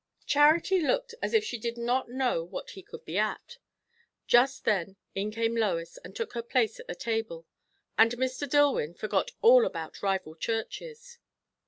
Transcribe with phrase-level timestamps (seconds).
[0.25, 3.59] Charity looked as if she did not know what he would be at.
[4.25, 7.45] Just then in came Lois and took her place at the table;
[7.99, 8.49] and Mr.
[8.49, 11.19] Dillwyn forgot all about rival churches.